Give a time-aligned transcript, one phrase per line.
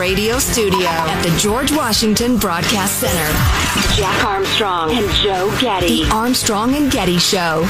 [0.00, 3.30] radio studio at the George Washington Broadcast Center.
[4.00, 6.04] Jack Armstrong and Joe Getty.
[6.04, 7.66] The Armstrong and Getty Show.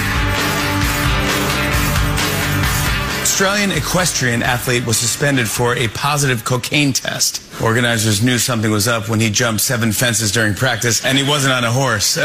[3.20, 7.42] Australian equestrian athlete was suspended for a positive cocaine test.
[7.60, 11.52] Organizers knew something was up when he jumped seven fences during practice, and he wasn't
[11.52, 12.16] on a horse.
[12.16, 12.22] Uh,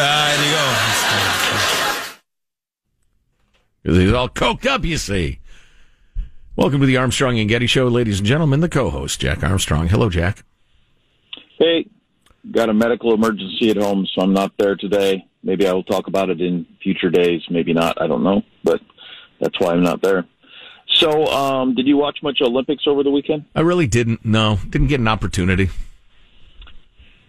[3.84, 4.02] there you go.
[4.02, 5.40] He's all coked up, you see.
[6.58, 8.62] Welcome to the Armstrong and Getty Show, ladies and gentlemen.
[8.62, 9.90] The co-host, Jack Armstrong.
[9.90, 10.46] Hello, Jack.
[11.60, 11.86] Hey,
[12.50, 15.28] got a medical emergency at home, so I'm not there today.
[15.44, 17.42] Maybe I will talk about it in future days.
[17.50, 18.02] Maybe not.
[18.02, 18.80] I don't know, but
[19.42, 20.26] that's why I'm not there.
[20.94, 23.44] So, um, did you watch much Olympics over the weekend?
[23.54, 24.24] I really didn't.
[24.24, 25.70] No, didn't get an opportunity.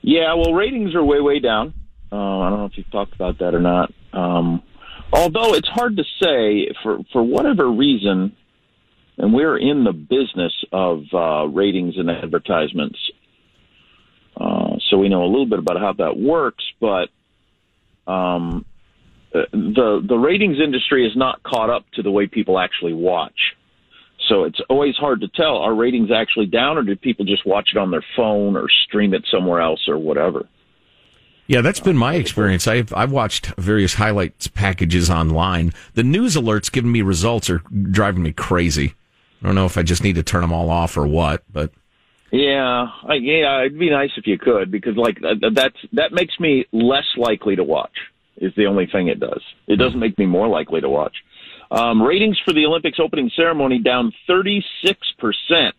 [0.03, 1.75] Yeah, well, ratings are way, way down.
[2.13, 3.93] Uh, I don't know if you've talked about that or not.
[4.13, 4.63] Um,
[5.13, 8.37] although it's hard to say for for whatever reason,
[9.19, 12.99] and we're in the business of uh, ratings and advertisements,
[14.37, 16.65] uh, so we know a little bit about how that works.
[16.81, 17.09] But
[18.07, 18.65] um,
[19.33, 23.57] the the ratings industry is not caught up to the way people actually watch.
[24.29, 27.71] So it's always hard to tell are ratings actually down or do people just watch
[27.75, 30.49] it on their phone or stream it somewhere else or whatever.
[31.47, 32.67] Yeah, that's been my experience.
[32.67, 35.73] I've I've watched various highlights packages online.
[35.95, 38.95] The news alerts giving me results are driving me crazy.
[39.43, 41.73] I don't know if I just need to turn them all off or what, but
[42.33, 45.19] yeah, I, yeah, it'd be nice if you could because like
[45.53, 47.97] that's that makes me less likely to watch
[48.39, 49.43] is the only thing it does.
[49.67, 51.17] It doesn't make me more likely to watch.
[51.71, 54.63] Um, ratings for the Olympics opening ceremony down 36%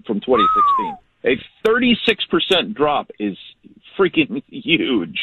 [0.06, 0.98] from 2016.
[1.26, 3.38] A 36% drop is
[3.98, 5.20] freaking huge.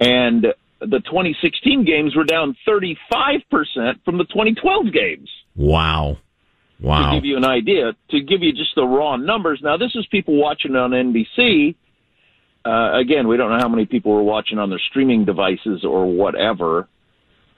[0.00, 0.46] And
[0.80, 2.96] the 2016 games were down 35%
[4.04, 5.30] from the 2012 games.
[5.56, 6.18] Wow.
[6.84, 7.10] Wow.
[7.10, 9.60] To give you an idea, to give you just the raw numbers.
[9.62, 11.74] Now, this is people watching on NBC
[12.64, 16.06] uh, again, we don't know how many people were watching on their streaming devices or
[16.06, 16.88] whatever.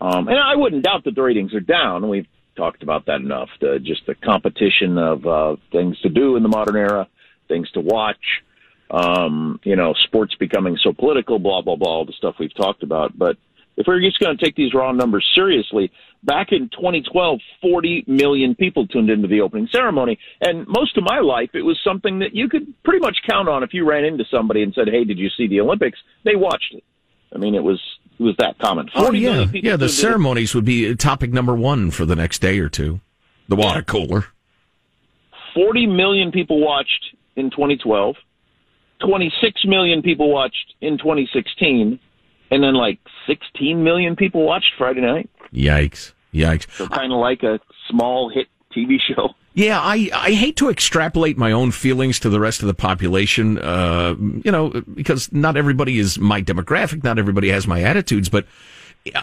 [0.01, 2.09] Um, and I wouldn't doubt that the ratings are down.
[2.09, 2.27] We've
[2.57, 3.49] talked about that enough.
[3.61, 7.09] The, just the competition of uh, things to do in the modern era,
[7.49, 8.43] things to watch.
[8.91, 12.85] Um, you know, sports becoming so political, blah blah blah, all the stuff we've talked
[12.85, 13.17] about.
[13.19, 13.37] But
[13.77, 15.91] if we're just going to take these raw numbers seriously,
[16.23, 20.19] back in 2012, 40 million people tuned into the opening ceremony.
[20.41, 23.63] And most of my life, it was something that you could pretty much count on
[23.63, 25.99] if you ran into somebody and said, Hey, did you see the Olympics?
[26.25, 26.85] They watched it.
[27.35, 27.81] I mean, it was,
[28.19, 28.89] it was that common.
[28.95, 29.47] Oh, yeah.
[29.53, 29.77] Yeah.
[29.77, 33.01] The ceremonies would be topic number one for the next day or two.
[33.49, 34.27] The water cooler.
[35.55, 38.17] 40 million people watched in 2012.
[39.07, 42.01] 26 million people watched in 2016
[42.51, 45.29] and then like 16 million people watched Friday night.
[45.53, 46.13] Yikes!
[46.33, 46.71] Yikes!
[46.73, 49.31] So kind of like a small hit TV show.
[49.55, 53.59] Yeah, I, I hate to extrapolate my own feelings to the rest of the population,
[53.59, 54.15] uh,
[54.45, 58.45] you know, because not everybody is my demographic, not everybody has my attitudes, but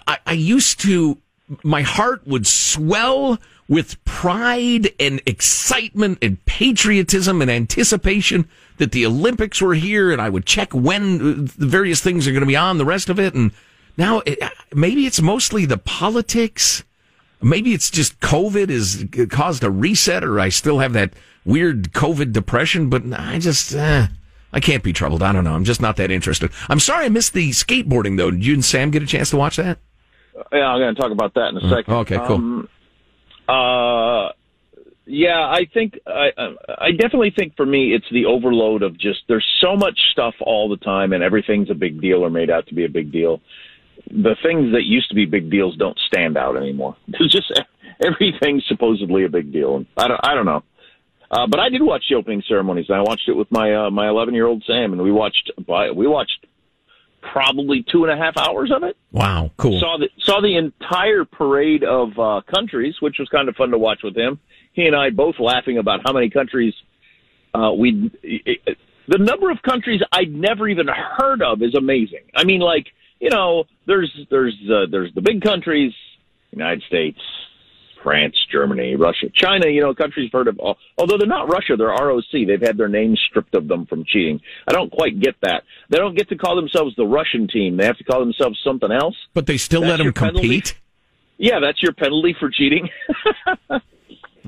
[0.07, 1.19] I, I used to,
[1.63, 9.61] my heart would swell with pride and excitement and patriotism and anticipation that the Olympics
[9.61, 12.55] were here and I would check when uh, the various things are going to be
[12.55, 13.33] on, the rest of it.
[13.33, 13.51] And
[13.97, 14.39] now it,
[14.73, 16.83] maybe it's mostly the politics.
[17.41, 21.13] Maybe it's just COVID has caused a reset or I still have that
[21.45, 24.07] weird COVID depression, but I just, eh,
[24.53, 25.21] I can't be troubled.
[25.21, 25.53] I don't know.
[25.53, 26.51] I'm just not that interested.
[26.69, 28.31] I'm sorry I missed the skateboarding though.
[28.31, 29.77] Did you and Sam get a chance to watch that?
[30.51, 31.75] Yeah, I'm going to talk about that in a uh-huh.
[31.75, 31.93] second.
[31.93, 32.35] Okay, cool.
[32.35, 32.69] Um,
[33.47, 34.29] uh,
[35.05, 36.29] yeah, I think I,
[36.77, 40.69] I definitely think for me it's the overload of just there's so much stuff all
[40.69, 43.41] the time and everything's a big deal or made out to be a big deal.
[44.07, 46.95] The things that used to be big deals don't stand out anymore.
[47.07, 47.51] There's just
[48.03, 49.77] everything's supposedly a big deal.
[49.77, 50.63] And I don't I don't know.
[51.29, 52.85] Uh, but I did watch the opening ceremonies.
[52.93, 56.07] I watched it with my uh, my 11 year old Sam, and we watched we
[56.07, 56.45] watched
[57.21, 58.95] probably two and a half hours of it.
[59.11, 59.79] Wow, cool.
[59.79, 63.77] Saw the saw the entire parade of uh, countries, which was kind of fun to
[63.77, 64.39] watch with him.
[64.73, 66.73] He and I both laughing about how many countries
[67.53, 68.11] uh, we.
[69.05, 72.23] The number of countries I'd never even heard of is amazing.
[72.35, 72.87] I mean, like
[73.19, 75.93] you know, there's there's uh, there's the big countries,
[76.51, 77.19] United States,
[78.03, 80.59] France, Germany, Russia, China, you know, countries I've heard of,
[80.97, 82.23] although they're not Russia, they're ROC.
[82.31, 84.41] They've had their names stripped of them from cheating.
[84.67, 85.63] I don't quite get that.
[85.89, 87.77] They don't get to call themselves the Russian team.
[87.77, 89.15] They have to call themselves something else.
[89.33, 90.41] But they still that's let them compete?
[90.41, 90.73] Penalty.
[91.37, 92.89] Yeah, that's your penalty for cheating.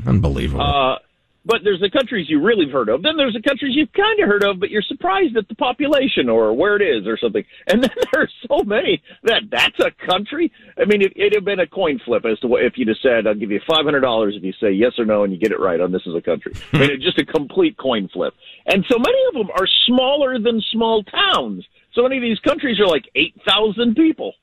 [0.06, 0.62] Unbelievable.
[0.62, 1.00] Uh,
[1.45, 3.03] but there's the countries you really have heard of.
[3.03, 6.27] Then there's the countries you've kind of heard of, but you're surprised at the population
[6.27, 7.44] or where it is or something.
[7.68, 10.51] And then there's so many that that's a country.
[10.77, 13.03] I mean, it, it'd have been a coin flip as to what if you just
[13.03, 15.39] said, "I'll give you five hundred dollars if you say yes or no and you
[15.39, 18.09] get it right on this is a country." I mean, it's just a complete coin
[18.12, 18.33] flip.
[18.65, 21.63] And so many of them are smaller than small towns.
[21.94, 24.33] So many of these countries are like eight thousand people.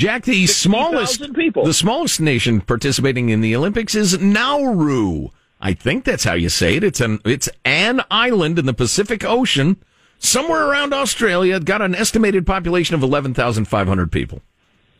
[0.00, 1.62] Jack, the smallest people.
[1.62, 5.28] the smallest nation participating in the Olympics is Nauru.
[5.60, 6.84] I think that's how you say it.
[6.84, 9.76] It's an it's an island in the Pacific Ocean,
[10.18, 11.56] somewhere around Australia.
[11.56, 14.40] It Got an estimated population of eleven thousand five hundred people.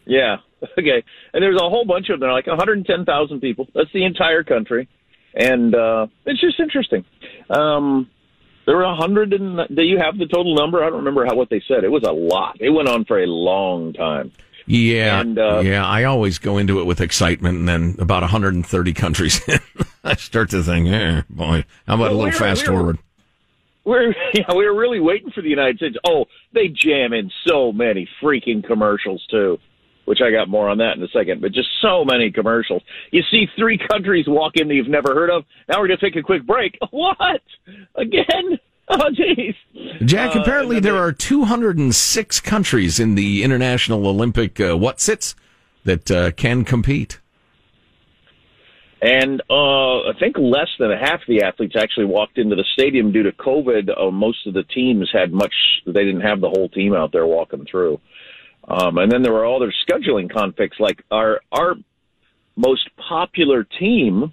[0.06, 0.36] Yeah.
[0.78, 1.02] Okay.
[1.32, 3.66] And there's a whole bunch of them, like 110,000 people.
[3.74, 4.90] That's the entire country,
[5.34, 7.06] and uh, it's just interesting.
[7.48, 8.10] Um,
[8.66, 10.84] there were a hundred and do you have the total number?
[10.84, 11.82] I don't remember how what they said.
[11.84, 12.58] It was a lot.
[12.60, 14.32] It went on for a long time.
[14.70, 15.84] Yeah, And, uh, yeah.
[15.86, 19.40] I always go into it with excitement, and then about 130 countries
[20.04, 22.98] I start to think, eh, boy, how about a little we're- fast we're- forward?
[23.84, 25.96] We're yeah, we were really waiting for the United States.
[26.06, 29.58] Oh, they jam in so many freaking commercials too,
[30.04, 31.40] which I got more on that in a second.
[31.40, 32.82] But just so many commercials.
[33.10, 35.44] You see three countries walk in that you've never heard of.
[35.68, 36.78] Now we're gonna take a quick break.
[36.90, 37.40] What
[37.96, 38.58] again?
[38.92, 39.54] Oh, jeez.
[40.04, 45.36] Jack, Uh, apparently there are 206 countries in the International Olympic uh, what sits
[45.84, 47.20] that uh, can compete.
[49.00, 53.22] And uh, I think less than half the athletes actually walked into the stadium due
[53.22, 53.90] to COVID.
[53.96, 55.54] Uh, most of the teams had much;
[55.86, 58.00] they didn't have the whole team out there walking through.
[58.68, 61.76] Um, and then there were all their scheduling conflicts, like our our
[62.56, 64.32] most popular team,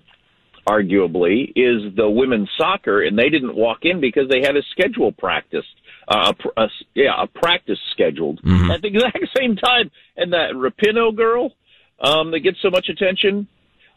[0.67, 5.11] arguably, is the women's soccer, and they didn't walk in because they had a schedule
[5.11, 5.65] practice.
[6.07, 8.39] Uh, a, pr- a, yeah, a practice scheduled
[8.71, 9.91] at the exact same time.
[10.15, 11.51] And that Rapinoe girl
[11.99, 13.47] um, that gets so much attention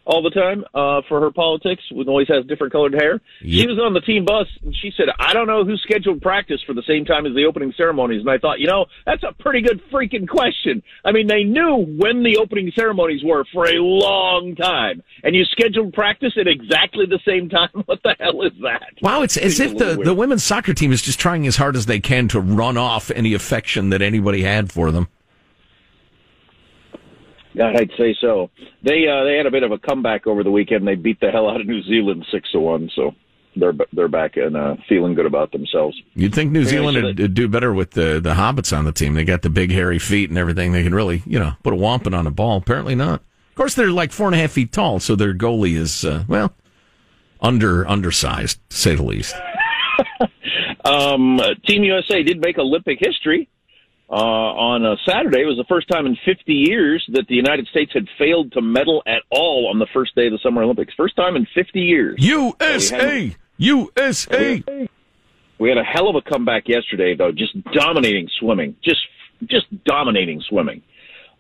[0.05, 3.21] all the time uh, for her politics, always has different colored hair.
[3.41, 6.61] She was on the team bus, and she said, "I don't know who scheduled practice
[6.67, 9.33] for the same time as the opening ceremonies." And I thought, you know, that's a
[9.41, 10.83] pretty good freaking question.
[11.05, 15.45] I mean, they knew when the opening ceremonies were for a long time, and you
[15.45, 17.69] scheduled practice at exactly the same time.
[17.91, 18.93] What the hell is that?
[19.03, 21.75] Wow, it's as if the, little the women's soccer team is just trying as hard
[21.75, 25.09] as they can to run off any affection that anybody had for them.
[27.61, 28.51] I'd say so.
[28.83, 30.87] They uh, they had a bit of a comeback over the weekend.
[30.87, 33.15] They beat the hell out of New Zealand six to one, so
[33.57, 36.01] they're they're back and uh, feeling good about themselves.
[36.15, 38.85] You'd think New Zealand so would, they- would do better with the, the hobbits on
[38.85, 39.15] the team.
[39.15, 40.73] They got the big hairy feet and everything.
[40.73, 42.57] They can really, you know, put a wampum on a ball.
[42.59, 43.21] Apparently not.
[43.51, 46.25] Of course, they're like four and a half feet tall, so their goalie is, uh,
[46.29, 46.55] well,
[47.41, 49.35] under undersized, to say the least.
[50.83, 53.49] Um, Team USA did make Olympic history
[54.11, 55.43] uh, on a Saturday.
[55.43, 58.61] It was the first time in 50 years that the United States had failed to
[58.61, 60.93] medal at all on the first day of the Summer Olympics.
[60.97, 62.17] First time in 50 years.
[62.19, 63.37] USA!
[63.59, 64.89] USA!
[65.59, 69.01] We had a hell of a comeback yesterday, though, just dominating swimming, just
[69.47, 70.83] just dominating swimming,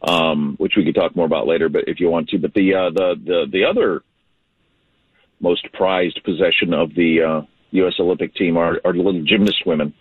[0.02, 2.38] um, which we could talk more about later, but if you want to.
[2.38, 4.02] But the uh, the the the other
[5.40, 7.94] most prized possession of the uh, U.S.
[7.99, 9.94] Olympic team are, are the little gymnast women.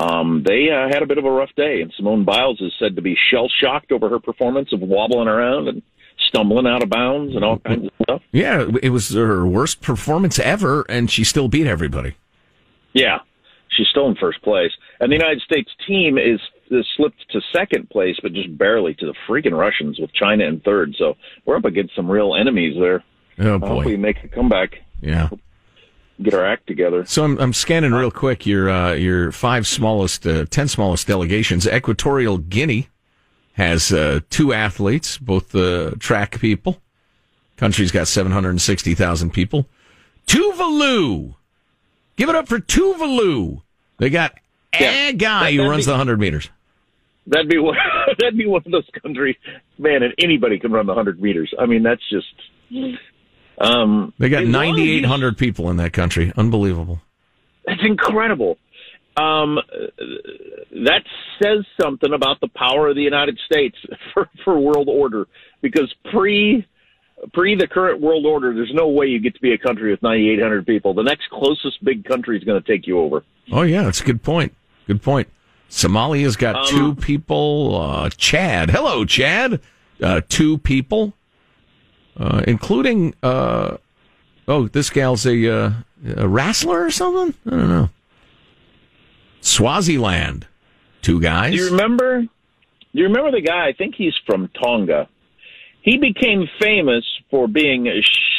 [0.00, 2.96] Um, they uh, had a bit of a rough day, and Simone Biles is said
[2.96, 5.82] to be shell shocked over her performance of wobbling around and
[6.28, 8.22] stumbling out of bounds and all kinds of stuff.
[8.32, 12.14] Yeah, it was her worst performance ever, and she still beat everybody.
[12.94, 13.18] Yeah,
[13.68, 17.90] she's still in first place, and the United States team is, is slipped to second
[17.90, 20.94] place, but just barely to the freaking Russians with China in third.
[20.98, 23.04] So we're up against some real enemies there.
[23.38, 25.28] Oh, I hope we make a comeback, Yeah.
[26.22, 27.04] Get our act together.
[27.06, 31.66] So I'm, I'm scanning real quick your uh, your five smallest, uh, ten smallest delegations.
[31.66, 32.88] Equatorial Guinea
[33.54, 36.80] has uh, two athletes, both uh, track people.
[37.56, 39.66] Country's got seven hundred and sixty thousand people.
[40.26, 41.34] Tuvalu,
[42.16, 43.62] give it up for Tuvalu.
[43.98, 44.34] They got
[44.78, 45.08] Yeah.
[45.08, 46.48] a guy who That'd runs be- the hundred meters.
[47.26, 47.76] That'd be one.
[48.18, 49.36] that'd be one of those countries,
[49.78, 50.02] man.
[50.02, 51.52] And anybody can run the hundred meters.
[51.58, 52.26] I mean, that's just.
[53.60, 56.32] Um, They got as long as ninety you- eight hundred people in that country.
[56.36, 57.00] Unbelievable.
[57.66, 58.56] That's incredible.
[59.16, 59.58] Um,
[60.84, 61.02] that
[61.42, 63.76] says something about the power of the United States
[64.14, 65.26] for, for world order.
[65.60, 66.66] Because pre
[67.34, 70.02] pre the current world order, there's no way you get to be a country with
[70.02, 70.94] 9,800 people.
[70.94, 73.22] The next closest big country is going to take you over.
[73.52, 74.54] Oh yeah, that's a good point.
[74.86, 75.28] Good point.
[75.68, 77.76] Somalia's got Um, two people.
[77.80, 79.60] Uh, Chad, hello, Chad.
[80.02, 81.12] Uh, two people,
[82.20, 83.14] uh, including.
[83.22, 83.78] Uh,
[84.46, 85.72] oh, this gal's a, uh,
[86.16, 87.34] a wrestler or something.
[87.46, 87.90] I don't know.
[89.40, 90.46] Swaziland,
[91.02, 91.52] two guys.
[91.52, 92.26] Do you remember?
[92.92, 93.68] You remember the guy?
[93.68, 95.08] I think he's from Tonga,
[95.82, 97.88] he became famous for being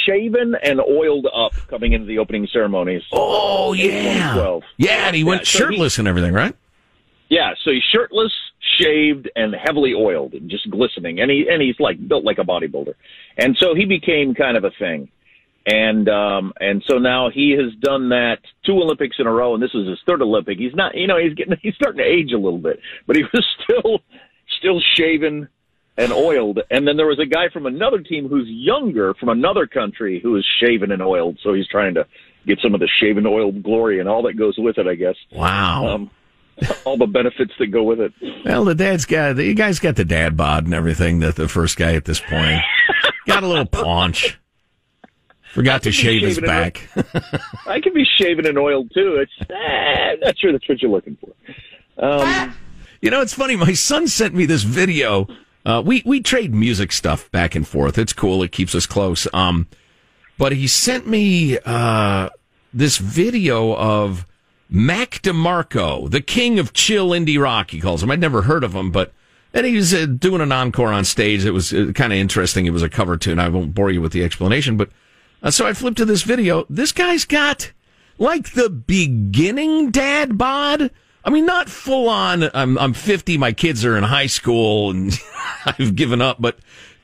[0.06, 3.04] shaven and oiled up coming into the opening ceremonies.
[3.12, 6.56] Oh yeah, yeah, and he went yeah, so shirtless he, and everything, right?
[7.30, 8.34] Yeah, so he's shirtless,
[8.82, 12.44] shaved, and heavily oiled, and just glistening, and he and he's like built like a
[12.44, 12.94] bodybuilder,
[13.38, 15.10] and so he became kind of a thing,
[15.66, 19.62] and um and so now he has done that two Olympics in a row, and
[19.62, 20.58] this is his third Olympic.
[20.58, 23.24] He's not, you know, he's getting he's starting to age a little bit, but he
[23.24, 24.00] was still
[24.60, 25.48] still shaven
[25.98, 26.60] and oiled.
[26.70, 30.36] And then there was a guy from another team who's younger from another country who
[30.36, 31.40] is shaven and oiled.
[31.44, 32.06] So he's trying to
[32.48, 35.16] get some of the shaven oiled glory and all that goes with it, I guess.
[35.32, 35.88] Wow.
[35.88, 36.12] Um,
[36.86, 38.13] all the benefits that go with it.
[38.46, 41.77] Well, the dad's got the guys got the dad bod and everything that the first
[41.77, 42.62] guy at this point
[43.27, 44.39] got a little paunch.
[45.53, 46.89] Forgot to shave his back.
[47.68, 49.18] I can be shaven and oiled too.
[49.18, 52.03] It's eh, not sure that's what you're looking for.
[52.03, 52.56] Um,
[53.01, 53.58] you know, it's funny.
[53.58, 55.27] My son sent me this video
[55.65, 57.98] uh, we we trade music stuff back and forth.
[57.98, 58.41] It's cool.
[58.44, 59.27] It keeps us close.
[59.34, 59.68] Um,
[60.38, 62.30] but he sent me uh,
[62.74, 64.25] this video of
[64.72, 67.72] Mac DeMarco, the king of chill indie rock.
[67.72, 68.10] He calls him.
[68.10, 69.13] I'd never heard of him, but
[69.54, 71.46] and he was uh, doing an encore on stage.
[71.46, 72.66] It was uh, kind of interesting.
[72.66, 73.38] It was a cover tune.
[73.38, 74.90] I won't bore you with the explanation, but
[75.44, 76.66] uh, so I flipped to this video.
[76.70, 77.72] This guy's got
[78.18, 80.90] like the beginning dad bod
[81.24, 82.50] I mean, not full on.
[82.54, 83.38] I'm I'm 50.
[83.38, 85.18] My kids are in high school, and
[85.66, 86.38] I've given up.
[86.40, 86.58] But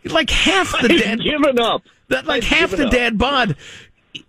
[0.05, 1.83] like half the dad given up.
[2.09, 2.91] That like I've half the up.
[2.91, 3.55] dad bod,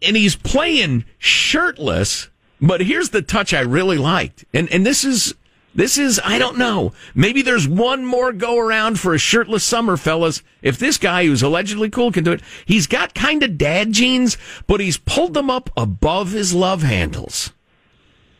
[0.02, 2.28] and he's playing shirtless.
[2.60, 5.34] But here's the touch I really liked, and and this is
[5.74, 6.92] this is I don't know.
[7.14, 10.42] Maybe there's one more go around for a shirtless summer, fellas.
[10.60, 14.36] If this guy who's allegedly cool can do it, he's got kind of dad jeans,
[14.66, 17.52] but he's pulled them up above his love handles.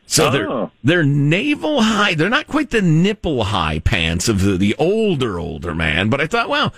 [0.06, 0.30] So oh.
[0.30, 2.14] they're they're navel high.
[2.14, 6.26] They're not quite the nipple high pants of the, the older older man, but I
[6.26, 6.72] thought, wow,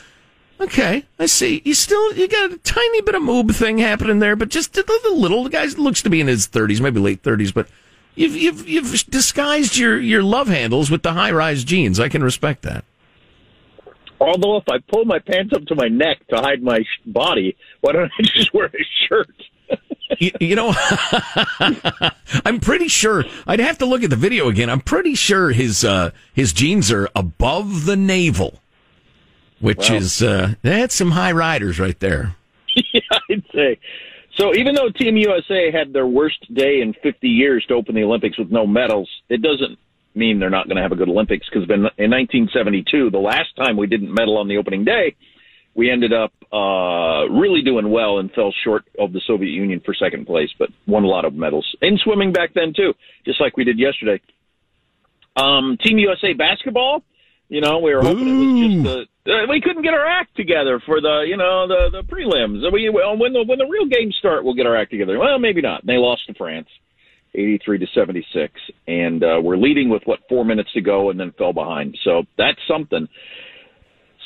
[0.60, 1.62] okay, I see.
[1.64, 4.84] You still you got a tiny bit of moob thing happening there, but just a
[5.12, 5.44] little.
[5.44, 7.68] The guy looks to be in his thirties, maybe late thirties, but
[8.14, 11.98] you've you've you've disguised your your love handles with the high rise jeans.
[11.98, 12.84] I can respect that.
[14.20, 17.92] Although if I pull my pants up to my neck to hide my body, why
[17.92, 19.34] don't I just wear a shirt?
[20.18, 20.74] you, you, know,
[22.44, 24.68] I'm pretty sure I'd have to look at the video again.
[24.68, 28.60] I'm pretty sure his uh, his jeans are above the navel,
[29.60, 32.34] which is uh, that's some high riders right there.
[32.92, 33.78] Yeah, I'd say.
[34.36, 38.04] So even though Team USA had their worst day in 50 years to open the
[38.04, 39.78] Olympics with no medals, it doesn't
[40.14, 43.76] mean they're not going to have a good Olympics because in 1972, the last time
[43.76, 45.14] we didn't medal on the opening day,
[45.74, 49.94] we ended up uh, really doing well and fell short of the Soviet Union for
[49.94, 52.92] second place, but won a lot of medals in swimming back then too,
[53.24, 54.20] just like we did yesterday.
[55.36, 57.02] Um, Team USA basketball,
[57.50, 58.42] you know, we were hoping Ooh.
[58.42, 61.66] it was just the, uh, we couldn't get our act together for the you know
[61.66, 62.62] the the prelims.
[62.72, 65.18] We well, when the when the real games start, we'll get our act together.
[65.18, 65.84] Well, maybe not.
[65.84, 66.68] They lost to France.
[67.32, 68.52] 83 to 76
[68.88, 72.24] and uh, we're leading with what four minutes to go and then fell behind so
[72.36, 73.06] that's something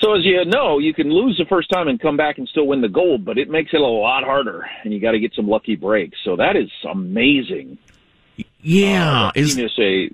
[0.00, 2.66] so as you know, you can lose the first time and come back and still
[2.66, 5.32] win the gold, but it makes it a lot harder, and you got to get
[5.34, 6.18] some lucky breaks.
[6.24, 7.78] So that is amazing.
[8.60, 10.10] Yeah, uh, is a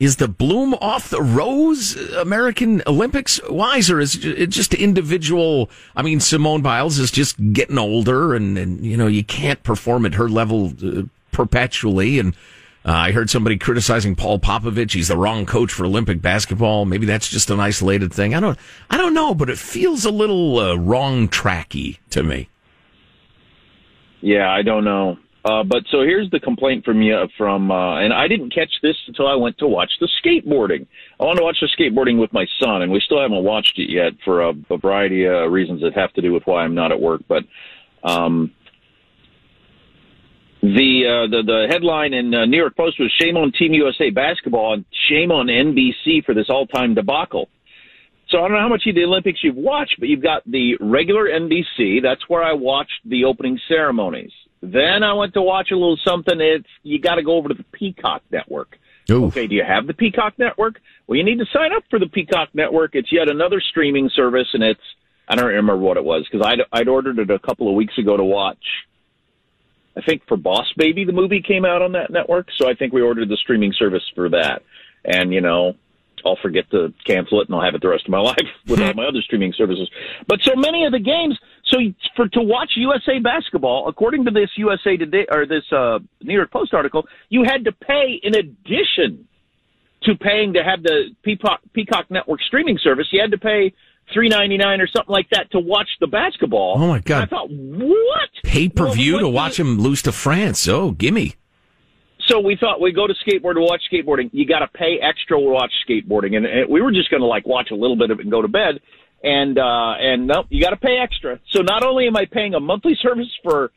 [0.00, 5.70] is the bloom off the rose American Olympics wise, or is it just individual?
[5.96, 10.06] I mean, Simone Biles is just getting older, and, and you know you can't perform
[10.06, 12.34] at her level uh, perpetually, and
[12.86, 14.92] uh, I heard somebody criticizing Paul Popovich.
[14.92, 16.84] He's the wrong coach for Olympic basketball.
[16.84, 18.34] Maybe that's just an isolated thing.
[18.34, 18.58] I don't,
[18.90, 22.48] I don't know, but it feels a little uh, wrong tracky to me.
[24.20, 25.18] Yeah, I don't know.
[25.44, 28.96] Uh, but so here's the complaint from you from, uh, and I didn't catch this
[29.06, 30.86] until I went to watch the skateboarding.
[31.20, 33.90] I want to watch the skateboarding with my son, and we still haven't watched it
[33.90, 36.92] yet for a, a variety of reasons that have to do with why I'm not
[36.92, 37.20] at work.
[37.28, 37.42] But
[38.02, 38.52] um,
[40.62, 44.08] the, uh, the the headline in uh, New York Post was "Shame on Team USA
[44.08, 47.50] basketball and shame on NBC for this all-time debacle."
[48.34, 50.76] So I don't know how much of the Olympics you've watched, but you've got the
[50.80, 52.02] regular NBC.
[52.02, 54.32] That's where I watched the opening ceremonies.
[54.60, 56.40] Then I went to watch a little something.
[56.40, 58.76] It's you got to go over to the Peacock Network.
[59.08, 59.36] Oof.
[59.36, 60.80] Okay, do you have the Peacock Network?
[61.06, 62.96] Well, you need to sign up for the Peacock Network.
[62.96, 64.80] It's yet another streaming service, and it's
[65.28, 67.96] I don't remember what it was because I'd I'd ordered it a couple of weeks
[67.98, 68.64] ago to watch
[69.96, 72.92] I think for Boss Baby, the movie came out on that network, so I think
[72.92, 74.62] we ordered the streaming service for that.
[75.04, 75.74] And you know,
[76.24, 78.80] I'll forget to cancel it, and I'll have it the rest of my life with
[78.80, 79.88] all my other streaming services.
[80.26, 81.78] But so many of the games, so
[82.16, 86.50] for to watch USA basketball, according to this USA Today or this uh, New York
[86.50, 89.26] Post article, you had to pay in addition
[90.04, 93.06] to paying to have the Peacock, Peacock Network streaming service.
[93.10, 93.72] You had to pay
[94.12, 96.74] three ninety nine or something like that to watch the basketball.
[96.76, 97.22] Oh my god!
[97.22, 100.68] And I thought, what pay per view well, to watch him lose to France?
[100.68, 101.34] Oh, gimme.
[102.26, 104.30] So we thought we'd go to skateboard to watch skateboarding.
[104.32, 107.26] You got to pay extra to watch skateboarding, and, and we were just going to
[107.26, 108.80] like watch a little bit of it and go to bed.
[109.22, 111.38] And uh, and no, you got to pay extra.
[111.50, 113.72] So not only am I paying a monthly service for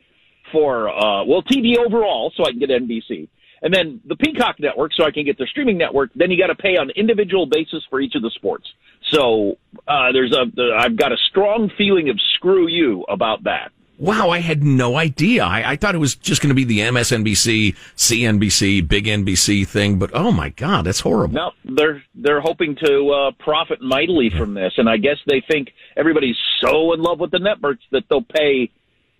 [0.52, 3.28] for uh, well TV overall, so I can get NBC,
[3.62, 6.10] and then the Peacock network, so I can get the streaming network.
[6.14, 8.66] Then you got to pay on individual basis for each of the sports.
[9.10, 13.72] So uh, there's a I've got a strong feeling of screw you about that.
[13.98, 15.42] Wow, I had no idea.
[15.42, 19.98] I, I thought it was just going to be the MSNBC, CNBC, big NBC thing,
[19.98, 21.34] but oh my God, that's horrible.
[21.34, 25.70] No, they're they're hoping to uh, profit mightily from this, and I guess they think
[25.96, 28.70] everybody's so in love with the networks that they'll pay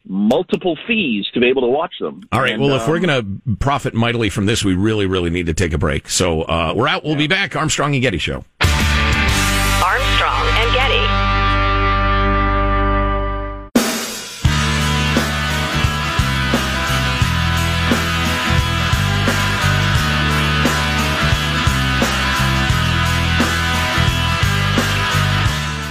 [0.07, 2.23] multiple fees to be able to watch them.
[2.31, 2.53] All right.
[2.53, 5.29] And, well, um, if we're um, going to profit mightily from this, we really, really
[5.29, 6.09] need to take a break.
[6.09, 7.03] So uh, we're out.
[7.03, 7.19] We'll yeah.
[7.19, 7.57] be back.
[7.57, 8.45] Armstrong and Getty Show.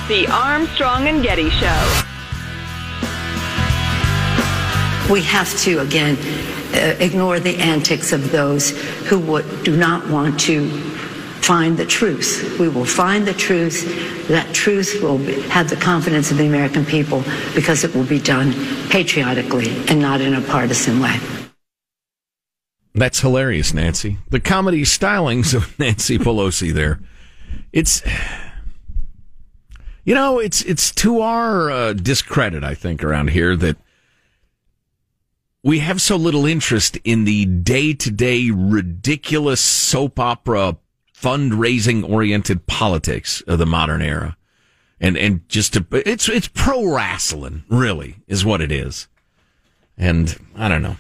[0.08, 2.04] The Armstrong and Getty Show.
[5.12, 6.16] We have to, again,
[6.74, 8.70] uh, ignore the antics of those
[9.10, 10.70] who would, do not want to
[11.42, 12.58] find the truth.
[12.58, 14.28] We will find the truth.
[14.30, 18.20] That truth will be, have the confidence of the American people because it will be
[18.20, 18.54] done
[18.88, 21.20] patriotically and not in a partisan way.
[22.96, 24.20] That's hilarious, Nancy.
[24.30, 27.02] The comedy stylings of Nancy Pelosi there.
[27.74, 28.02] It's
[30.08, 33.76] you know, it's it's to our uh, discredit, I think, around here that
[35.64, 40.78] we have so little interest in the day to day ridiculous soap opera
[41.14, 44.38] fundraising oriented politics of the modern era.
[45.02, 49.10] And, and just to, it's, it's pro wrestling, really, is what it is.
[49.98, 50.96] And I don't know.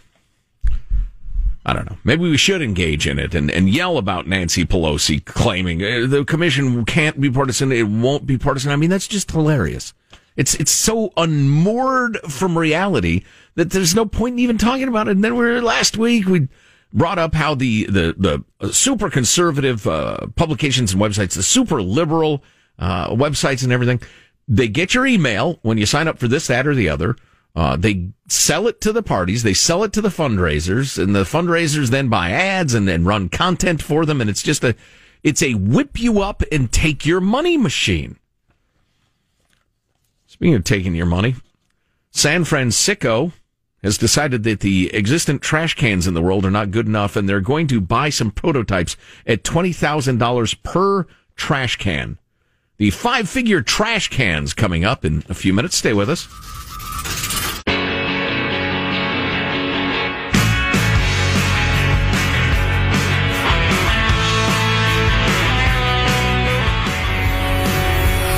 [1.67, 1.97] I don't know.
[2.05, 6.23] Maybe we should engage in it and, and yell about Nancy Pelosi claiming uh, the
[6.23, 7.73] commission can't be partisan.
[7.73, 8.71] It won't be partisan.
[8.71, 9.93] I mean, that's just hilarious.
[10.37, 13.25] It's, it's so unmoored from reality
[13.55, 15.11] that there's no point in even talking about it.
[15.11, 16.47] And then we're last week, we
[16.93, 22.43] brought up how the, the, the super conservative, uh, publications and websites, the super liberal,
[22.79, 23.99] uh, websites and everything,
[24.47, 27.17] they get your email when you sign up for this, that, or the other
[27.57, 31.23] uh, they sell it to the parties, they sell it to the fundraisers, and the
[31.23, 34.75] fundraisers then buy ads and then run content for them, and it's just a,
[35.23, 38.19] it's a whip you up and take your money machine.
[40.27, 41.33] Speaking of taking your money,
[42.11, 43.31] San Francisco
[43.81, 47.27] has decided that the existent trash cans in the world are not good enough, and
[47.27, 52.19] they're going to buy some prototypes at twenty thousand dollars per trash can.
[52.77, 55.75] The five-figure trash cans coming up in a few minutes.
[55.75, 56.27] Stay with us.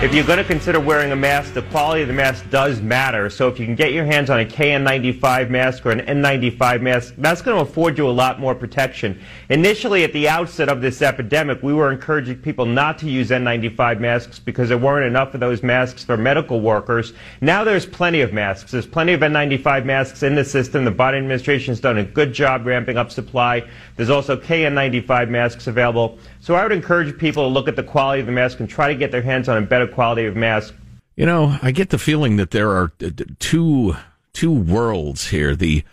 [0.00, 3.28] If you're going to consider wearing a mask, the quality of the mask does matter.
[3.28, 7.14] So if you can get your hands on a KN95 mask or an N95 mask,
[7.18, 9.20] that's going to afford you a lot more protection.
[9.48, 13.98] Initially, at the outset of this epidemic, we were encouraging people not to use N95
[13.98, 17.12] masks because there weren't enough of those masks for medical workers.
[17.40, 18.70] Now there's plenty of masks.
[18.70, 20.84] There's plenty of N95 masks in the system.
[20.84, 23.68] The Biden administration has done a good job ramping up supply.
[23.96, 26.20] There's also KN95 masks available.
[26.48, 28.88] So I would encourage people to look at the quality of the mask and try
[28.88, 30.74] to get their hands on a better quality of mask.
[31.14, 32.90] You know, I get the feeling that there are
[33.38, 33.96] two
[34.32, 35.54] two worlds here.
[35.54, 35.84] The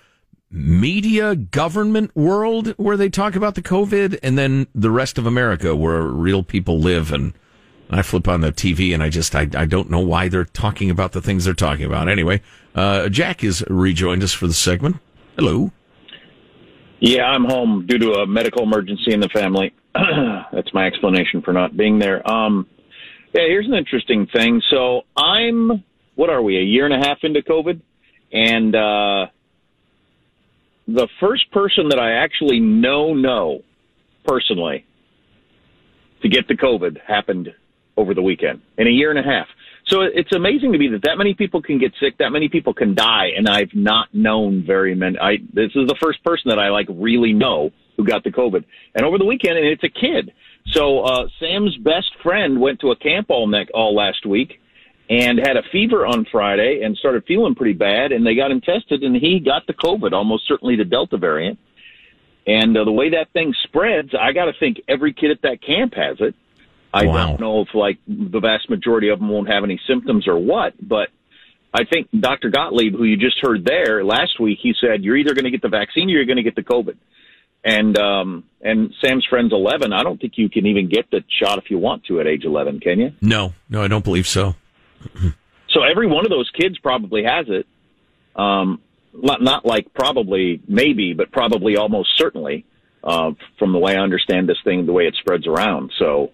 [0.50, 5.76] media government world where they talk about the COVID and then the rest of America
[5.76, 7.34] where real people live and
[7.90, 10.90] I flip on the TV and I just I, I don't know why they're talking
[10.90, 12.08] about the things they're talking about.
[12.08, 12.42] Anyway,
[12.76, 15.00] uh, Jack is rejoined us for the segment.
[15.36, 15.74] Hello.
[17.02, 19.74] Yeah, I'm home due to a medical emergency in the family.
[20.52, 22.28] That's my explanation for not being there.
[22.30, 22.68] Um,
[23.34, 24.62] yeah, here's an interesting thing.
[24.70, 25.84] So I'm,
[26.16, 27.82] what are we, a year and a half into COVID?
[28.32, 29.28] And uh,
[30.88, 33.62] the first person that I actually know, know
[34.26, 34.86] personally
[36.22, 37.50] to get the COVID happened
[37.98, 39.48] over the weekend in a year and a half.
[39.88, 42.74] So it's amazing to me that that many people can get sick, that many people
[42.74, 45.20] can die, and I've not known very many.
[45.20, 48.64] I this is the first person that I like really know who got the COVID,
[48.94, 50.34] and over the weekend, and it's a kid.
[50.72, 54.60] So uh, Sam's best friend went to a camp all neck all last week,
[55.10, 58.62] and had a fever on Friday, and started feeling pretty bad, and they got him
[58.62, 61.60] tested, and he got the COVID, almost certainly the Delta variant.
[62.48, 65.62] And uh, the way that thing spreads, I got to think every kid at that
[65.64, 66.36] camp has it.
[66.94, 67.28] I Wow.
[67.28, 70.74] don't know if like the vast majority of them won't have any symptoms or what,
[70.80, 71.10] but
[71.74, 72.50] I think Dr.
[72.50, 75.62] Gottlieb, who you just heard there last week, he said you're either going to get
[75.62, 76.96] the vaccine or you're going to get the COVID.
[77.66, 79.92] And um, and Sam's friend's 11.
[79.92, 82.46] I don't think you can even get the shot if you want to at age
[82.46, 83.12] 11, can you?
[83.22, 84.56] No, no, I don't believe so.
[85.76, 87.68] So every one of those kids probably has it.
[88.34, 88.82] Um,
[89.14, 92.66] not, not like probably, maybe, but probably almost certainly,
[93.04, 95.92] uh, from the way I understand this thing, the way it spreads around.
[96.00, 96.32] So,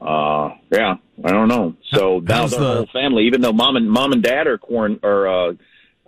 [0.00, 1.74] uh, yeah, I don't know.
[1.92, 5.28] So now the, whole family, even though mom and mom and dad are quarant or
[5.28, 5.52] uh,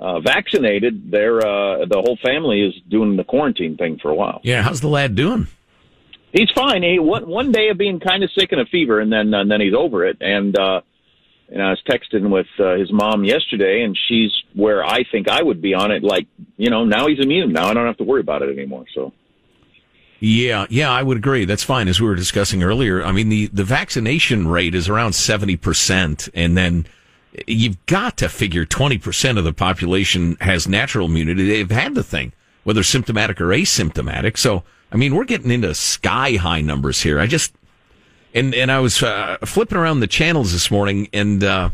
[0.02, 4.40] uh, vaccinated, they're uh, the whole family is doing the quarantine thing for a while.
[4.42, 5.46] Yeah, how's the lad doing?
[6.32, 6.82] He's fine.
[6.82, 9.48] He one one day of being kind of sick and a fever, and then and
[9.48, 10.16] then he's over it.
[10.20, 10.80] And uh,
[11.48, 15.40] and I was texting with uh, his mom yesterday, and she's where I think I
[15.40, 16.02] would be on it.
[16.02, 17.52] Like you know, now he's immune.
[17.52, 18.86] Now I don't have to worry about it anymore.
[18.92, 19.12] So
[20.18, 21.44] Yeah, yeah, I would agree.
[21.44, 21.86] That's fine.
[21.86, 26.56] As we were discussing earlier, I mean, the, the vaccination rate is around 70%, and
[26.56, 26.86] then
[27.46, 31.46] you've got to figure 20% of the population has natural immunity.
[31.46, 32.32] They've had the thing,
[32.64, 34.36] whether symptomatic or asymptomatic.
[34.36, 37.18] So, I mean, we're getting into sky high numbers here.
[37.18, 37.54] I just,
[38.34, 41.70] and, and I was uh, flipping around the channels this morning, and, uh,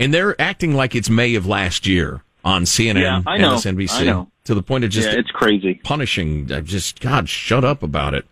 [0.00, 3.54] and they're acting like it's May of last year on CNN, Yeah, I know.
[3.54, 4.30] MSNBC, I know.
[4.44, 5.80] to the point of just yeah, it's crazy.
[5.84, 6.50] punishing.
[6.52, 8.26] I Just God, shut up about it.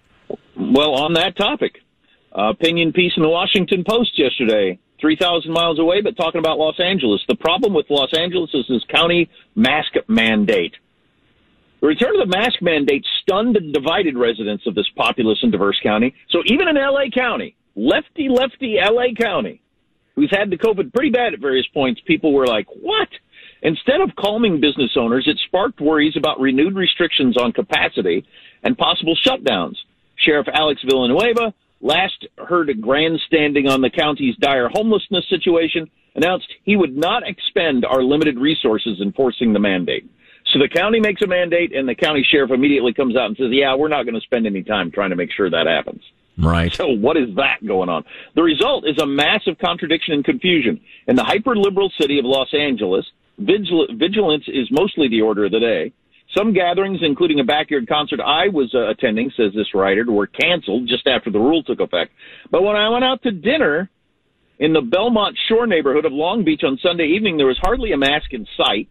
[0.57, 1.77] Well, on that topic,
[2.37, 6.81] uh, opinion piece in the Washington Post yesterday, 3,000 miles away, but talking about Los
[6.81, 7.21] Angeles.
[7.29, 10.75] The problem with Los Angeles is this county mask mandate.
[11.83, 15.79] The return of the mask mandate stunned and divided residents of this populous and diverse
[15.83, 16.15] county.
[16.31, 19.61] So even in LA County, lefty, lefty LA County,
[20.15, 23.09] who's had the COVID pretty bad at various points, people were like, what?
[23.63, 28.25] Instead of calming business owners, it sparked worries about renewed restrictions on capacity
[28.63, 29.75] and possible shutdowns.
[30.17, 36.77] Sheriff Alex Villanueva, last heard a grandstanding on the county's dire homelessness situation, announced he
[36.77, 40.09] would not expend our limited resources enforcing the mandate.
[40.53, 43.49] So the county makes a mandate, and the county sheriff immediately comes out and says,
[43.51, 46.03] Yeah, we're not going to spend any time trying to make sure that happens.
[46.39, 46.73] Right.
[46.75, 48.05] So what is that going on?
[48.35, 50.81] The result is a massive contradiction and confusion.
[51.07, 53.07] In the hyper-liberal city of Los Angeles,
[53.39, 55.93] vigil- vigilance is mostly the order of the day.
[56.37, 60.89] Some gatherings, including a backyard concert I was uh, attending, says this writer, were canceled
[60.89, 62.13] just after the rule took effect.
[62.51, 63.91] But when I went out to dinner
[64.59, 67.99] in the Belmont Shore neighborhood of Long Beach on Sunday evening, there was hardly a
[67.99, 68.89] mask in sight.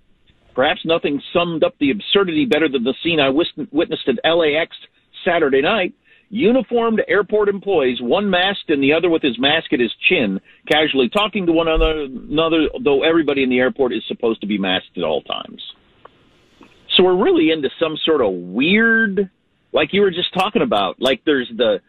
[0.53, 4.75] Perhaps nothing summed up the absurdity better than the scene I witnessed at LAX
[5.25, 5.93] Saturday night.
[6.29, 10.39] Uniformed airport employees, one masked and the other with his mask at his chin,
[10.71, 14.57] casually talking to one another, another though everybody in the airport is supposed to be
[14.57, 15.61] masked at all times.
[16.95, 19.29] So we're really into some sort of weird,
[19.71, 21.81] like you were just talking about, like there's the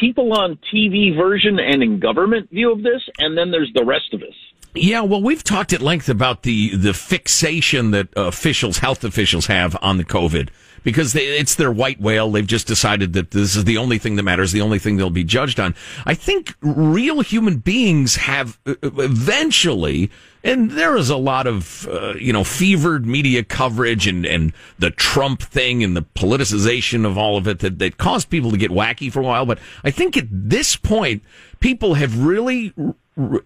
[0.00, 4.12] people on TV version and in government view of this, and then there's the rest
[4.12, 4.34] of us.
[4.74, 9.76] Yeah, well, we've talked at length about the the fixation that officials, health officials, have
[9.80, 10.50] on the COVID
[10.88, 12.30] because they, it's their white whale.
[12.30, 15.10] They've just decided that this is the only thing that matters, the only thing they'll
[15.10, 15.74] be judged on.
[16.06, 20.10] I think real human beings have uh, eventually,
[20.42, 24.90] and there is a lot of uh, you know fevered media coverage and and the
[24.90, 28.70] Trump thing and the politicization of all of it that that caused people to get
[28.70, 29.44] wacky for a while.
[29.44, 31.22] But I think at this point,
[31.60, 32.72] people have really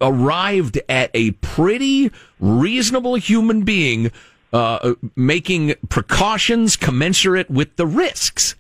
[0.01, 4.13] arrived at a pretty reasonable human being
[4.53, 8.55] uh, making precautions commensurate with the risks.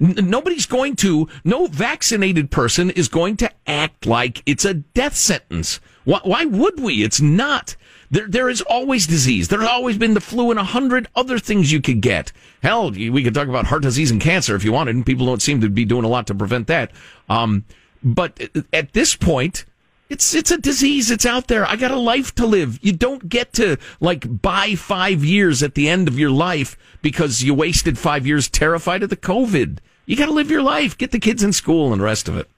[0.00, 5.80] Nobody's going to, no vaccinated person is going to act like it's a death sentence.
[6.04, 7.02] Why, why would we?
[7.02, 7.76] It's not.
[8.10, 9.48] There, there is always disease.
[9.48, 12.32] There's always been the flu and a hundred other things you could get.
[12.62, 15.42] Hell, we could talk about heart disease and cancer if you wanted, and people don't
[15.42, 16.92] seem to be doing a lot to prevent that.
[17.28, 17.64] Um,
[18.02, 18.40] but
[18.72, 19.64] at this point,
[20.08, 21.10] it's it's a disease.
[21.10, 21.66] It's out there.
[21.66, 22.78] I got a life to live.
[22.82, 27.42] You don't get to like buy five years at the end of your life because
[27.42, 29.78] you wasted five years terrified of the COVID.
[30.06, 30.96] You got to live your life.
[30.96, 32.48] Get the kids in school and the rest of it.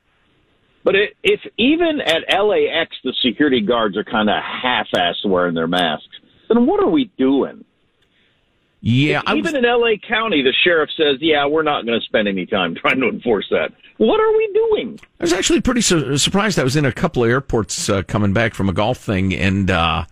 [0.84, 5.66] But it, if even at LAX the security guards are kind of half-assed wearing their
[5.66, 6.06] masks,
[6.48, 7.64] then what are we doing?
[8.80, 12.06] Yeah, I even was, in LA County, the sheriff says, "Yeah, we're not going to
[12.06, 14.98] spend any time trying to enforce that." What are we doing?
[15.20, 16.58] I was actually pretty su- surprised.
[16.58, 19.70] I was in a couple of airports uh, coming back from a golf thing, and
[19.70, 20.06] uh,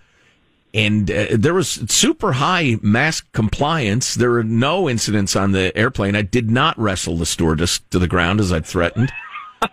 [0.75, 4.15] and uh, there was super high mask compliance.
[4.15, 6.17] There were no incidents on the airplane.
[6.17, 9.11] I did not wrestle the stewardess to the ground as I'd threatened.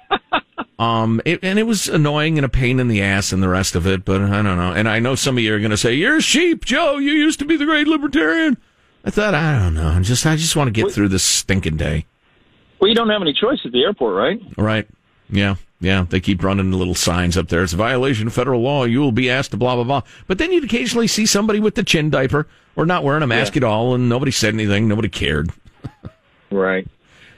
[0.78, 3.75] Um, it, and it was annoying and a pain in the ass and the rest
[3.75, 4.73] of it, but I don't know.
[4.73, 6.97] And I know some of you are going to say, "You're a sheep, Joe.
[6.97, 8.58] You used to be the great libertarian."
[9.06, 9.97] I thought, I don't know.
[10.01, 12.06] Just I just want to get through this stinking day.
[12.79, 14.41] Well, you don't have any choice at the airport, right?
[14.57, 14.88] Right.
[15.29, 15.55] Yeah.
[15.79, 16.05] Yeah.
[16.07, 17.63] They keep running little signs up there.
[17.63, 18.83] It's a violation of federal law.
[18.83, 20.01] You will be asked to blah, blah, blah.
[20.27, 23.55] But then you'd occasionally see somebody with the chin diaper or not wearing a mask
[23.55, 23.59] yeah.
[23.59, 24.88] at all, and nobody said anything.
[24.88, 25.51] Nobody cared.
[26.51, 26.88] right.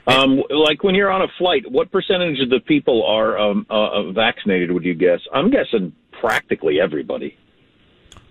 [0.06, 4.10] Um, like when you're on a flight, what percentage of the people are um, uh,
[4.12, 4.72] vaccinated?
[4.72, 5.20] Would you guess?
[5.34, 7.36] I'm guessing practically everybody.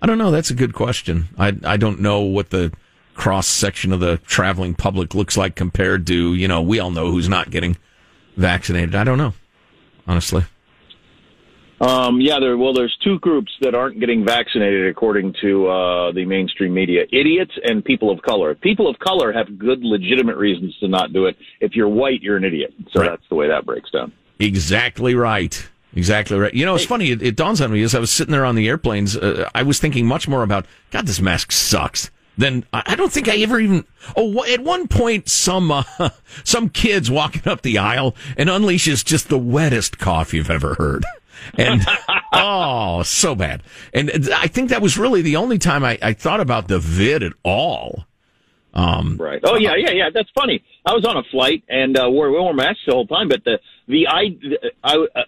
[0.02, 0.32] I don't know.
[0.32, 1.28] That's a good question.
[1.38, 2.72] I I don't know what the
[3.18, 7.10] cross section of the traveling public looks like compared to you know we all know
[7.10, 7.76] who's not getting
[8.36, 8.94] vaccinated.
[8.94, 9.34] I don't know,
[10.06, 10.44] honestly.
[11.80, 12.56] Um, yeah, there.
[12.56, 17.52] Well, there's two groups that aren't getting vaccinated, according to uh, the mainstream media: idiots
[17.62, 18.54] and people of color.
[18.54, 21.36] People of color have good, legitimate reasons to not do it.
[21.60, 22.72] If you're white, you're an idiot.
[22.92, 23.10] So right.
[23.10, 24.12] that's the way that breaks down.
[24.38, 25.68] Exactly right.
[25.94, 26.54] Exactly right.
[26.54, 26.88] You know, it's hey.
[26.88, 27.10] funny.
[27.10, 29.16] It, it, dawns on me as I was sitting there on the airplanes.
[29.16, 31.06] Uh, I was thinking much more about God.
[31.06, 32.10] This mask sucks.
[32.38, 33.84] Then I don't think I ever even.
[34.16, 35.82] Oh, at one point, some uh,
[36.44, 41.04] some kids walking up the aisle and unleashes just the wettest cough you've ever heard
[41.56, 41.84] and
[42.32, 43.62] oh, so bad.
[43.92, 47.22] And I think that was really the only time I, I thought about the vid
[47.22, 48.04] at all.
[48.74, 49.40] Um, right.
[49.44, 50.10] Oh yeah, yeah, yeah.
[50.12, 50.62] That's funny.
[50.84, 53.58] I was on a flight and uh, wore wore masks the whole time, but the
[53.88, 54.38] the I
[54.84, 55.22] I uh,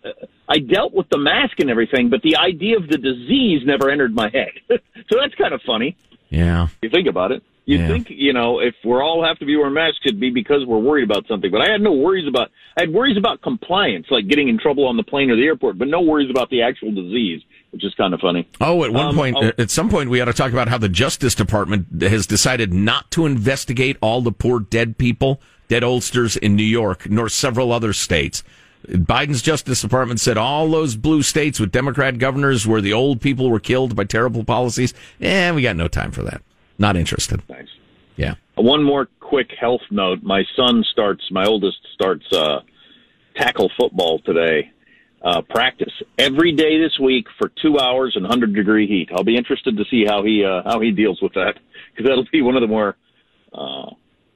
[0.48, 4.14] I dealt with the mask and everything, but the idea of the disease never entered
[4.14, 4.50] my head.
[4.68, 5.96] so that's kind of funny.
[6.30, 6.68] Yeah.
[6.82, 7.42] You think about it.
[7.66, 7.88] You yeah.
[7.88, 10.78] think, you know, if we're all have to be wearing masks, it'd be because we're
[10.78, 11.50] worried about something.
[11.50, 14.88] But I had no worries about, I had worries about compliance, like getting in trouble
[14.88, 17.94] on the plane or the airport, but no worries about the actual disease, which is
[17.94, 18.48] kind of funny.
[18.60, 20.78] Oh, at one um, point, oh, at some point, we ought to talk about how
[20.78, 26.36] the Justice Department has decided not to investigate all the poor dead people, dead oldsters
[26.36, 28.42] in New York, nor several other states.
[28.88, 33.50] Biden's Justice Department said all those blue states with Democrat governors where the old people
[33.50, 34.94] were killed by terrible policies.
[35.20, 36.42] Eh, we got no time for that.
[36.78, 37.42] Not interested.
[37.46, 37.70] Thanks.
[38.16, 38.34] Yeah.
[38.56, 40.22] One more quick health note.
[40.22, 42.60] My son starts, my oldest starts uh,
[43.36, 44.72] tackle football today.
[45.22, 49.10] Uh, practice every day this week for two hours in 100 degree heat.
[49.14, 51.58] I'll be interested to see how he uh, how he deals with that
[51.90, 52.96] because that'll be one of the more
[53.52, 53.90] uh,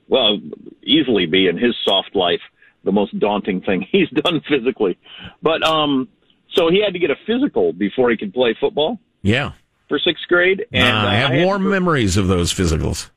[0.09, 0.38] well
[0.83, 2.42] easily be in his soft life
[2.85, 4.99] the most daunting thing he's done physically.
[5.42, 6.09] But um,
[6.55, 8.99] so he had to get a physical before he could play football.
[9.23, 9.53] Yeah
[9.88, 10.66] for sixth grade.
[10.73, 13.11] And uh, I have I warm memories of those physicals.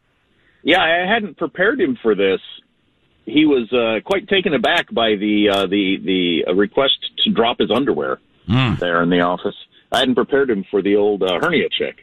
[0.63, 2.41] Yeah, I hadn't prepared him for this.
[3.25, 7.71] He was uh, quite taken aback by the uh, the the request to drop his
[7.71, 8.79] underwear mm.
[8.79, 9.55] there in the office.
[9.91, 11.95] I hadn't prepared him for the old uh, hernia check.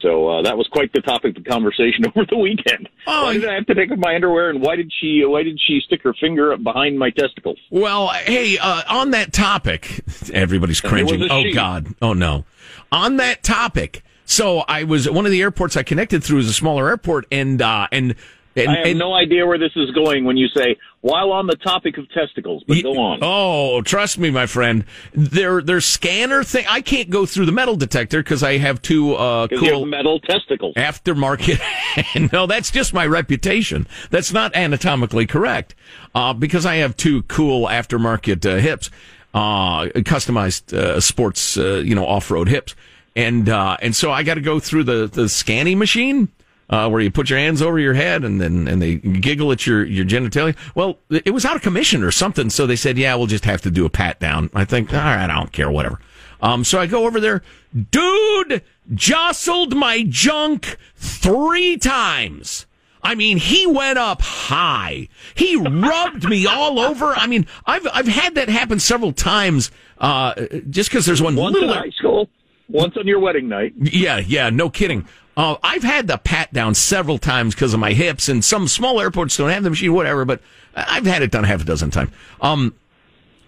[0.00, 2.88] So uh, that was quite the topic of conversation over the weekend.
[3.06, 5.24] Oh, why did I have to take off my underwear, and why did she?
[5.24, 7.58] Why did she stick her finger up behind my testicles?
[7.70, 11.30] Well, hey, uh, on that topic, everybody's cringing.
[11.30, 11.52] Oh she.
[11.52, 11.94] God!
[12.00, 12.44] Oh no!
[12.92, 16.54] On that topic, so I was one of the airports I connected through is a
[16.54, 18.14] smaller airport, and uh, and
[18.62, 21.46] and, I have and, no idea where this is going when you say while on
[21.46, 23.20] the topic of testicles, but go on.
[23.22, 24.84] Oh, trust me, my friend.
[25.14, 26.66] Their their scanner thing.
[26.68, 30.74] I can't go through the metal detector because I have two uh, cool metal testicles.
[30.74, 32.32] Aftermarket.
[32.32, 33.86] no, that's just my reputation.
[34.10, 35.74] That's not anatomically correct.
[36.14, 38.90] Uh, because I have two cool aftermarket uh, hips,
[39.32, 42.74] uh, customized uh, sports, uh, you know, off road hips,
[43.16, 46.28] and and so I got to go through the the scanning machine
[46.70, 49.66] uh, where you put your hands over your head and then and they giggle at
[49.66, 50.56] your your genitalia.
[50.74, 53.60] Well, it was out of commission or something, so they said, "Yeah, we'll just have
[53.62, 56.00] to do a pat down." I think, all right, I don't care, whatever.
[56.40, 57.42] Um, so I go over there,
[57.90, 58.62] dude,
[58.94, 62.66] jostled my junk three times.
[63.02, 65.08] I mean, he went up high.
[65.34, 67.14] He rubbed me all over.
[67.14, 69.70] I mean, I've I've had that happen several times.
[69.98, 70.34] Uh,
[70.70, 72.28] just because there's one once little in high school,
[72.68, 73.72] once on your wedding night.
[73.76, 75.06] Yeah, yeah, no kidding.
[75.40, 79.00] Uh, I've had the pat down several times because of my hips, and some small
[79.00, 80.26] airports don't have the machine, whatever.
[80.26, 80.42] But
[80.76, 82.10] I've had it done half a dozen times.
[82.42, 82.74] Um,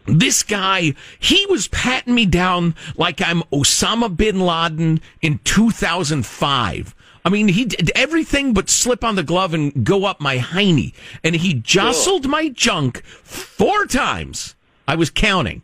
[0.07, 6.94] this guy, he was patting me down like I'm Osama bin Laden in 2005.
[7.26, 10.94] I mean, he did everything but slip on the glove and go up my hiney.
[11.22, 14.55] And he jostled my junk four times.
[14.88, 15.62] I was counting.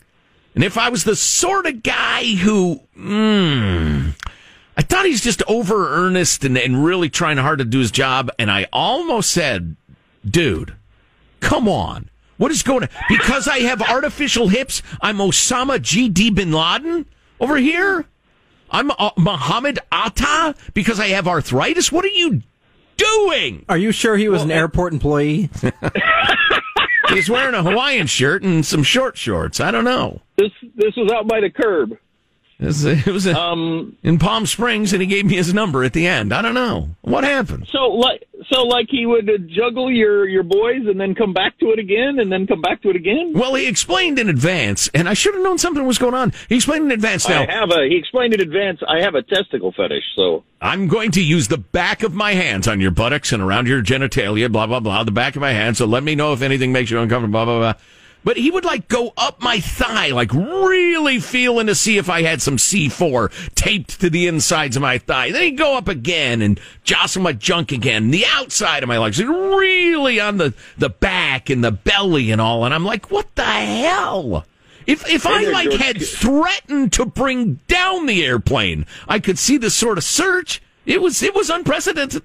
[0.55, 4.13] And if I was the sort of guy who, mm,
[4.79, 8.31] I thought he's just over earnest and, and really trying hard to do his job.
[8.39, 9.75] And I almost said,
[10.25, 10.77] dude,
[11.41, 12.09] come on.
[12.37, 12.89] What is going on?
[13.09, 16.31] Because I have artificial hips, I'm Osama G.D.
[16.31, 17.07] bin Laden
[17.41, 18.07] over here?
[18.71, 21.91] I'm uh, Muhammad Atta because I have arthritis?
[21.91, 22.43] What are you
[22.97, 23.65] doing?
[23.69, 25.51] Are you sure he was well, an airport employee?
[27.09, 29.59] He's wearing a Hawaiian shirt and some short shorts.
[29.59, 30.21] I don't know.
[30.37, 31.99] This this was out by the curb.
[32.61, 35.85] It was, it was a, Um, in Palm Springs, and he gave me his number
[35.85, 36.33] at the end.
[36.33, 37.69] I don't know what happened.
[37.71, 41.71] so like so like he would juggle your your boys and then come back to
[41.71, 43.33] it again and then come back to it again.
[43.35, 46.33] Well, he explained in advance, and I should have known something was going on.
[46.49, 47.29] He explained in advance.
[47.29, 47.89] Now I have a.
[47.89, 48.81] He explained in advance.
[48.89, 52.67] I have a testicle fetish, so I'm going to use the back of my hands
[52.67, 55.05] on your buttocks and around your genitalia, blah blah blah.
[55.05, 55.77] The back of my hand.
[55.77, 57.33] So let me know if anything makes you uncomfortable.
[57.33, 57.75] Blah blah blah.
[58.25, 62.23] But he would like go up my thigh, like really feeling to see if I
[62.23, 65.31] had some C4 taped to the insides of my thigh.
[65.31, 69.21] Then he'd go up again and jostle my junk again, the outside of my legs,
[69.21, 72.65] and really on the, the back and the belly and all.
[72.65, 74.45] And I'm like, what the hell?
[74.87, 79.75] If, if I like had threatened to bring down the airplane, I could see this
[79.75, 80.63] sort of surge.
[80.87, 82.23] It was, it was unprecedented.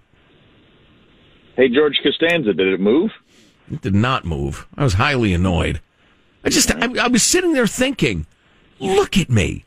[1.58, 3.12] hey, George Costanza, did it move?
[3.74, 4.68] It did not move.
[4.78, 5.82] I was highly annoyed.
[6.44, 8.26] I just, I, I was sitting there thinking,
[8.80, 9.66] look at me.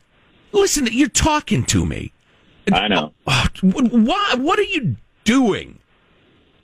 [0.51, 2.13] Listen, you're talking to me.
[2.71, 3.13] I know.
[3.25, 5.79] Oh, why, what are you doing?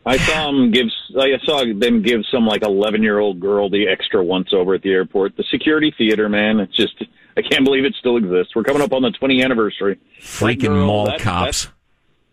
[0.06, 0.88] I saw him give.
[1.18, 4.82] I saw them give some like eleven year old girl the extra once over at
[4.82, 5.38] the airport.
[5.38, 6.60] The security theater, man.
[6.60, 7.04] It's just.
[7.38, 8.54] I can't believe it still exists.
[8.56, 10.00] We're coming up on the 20th anniversary.
[10.22, 11.66] Freaking mall that- cops.
[11.66, 11.72] that-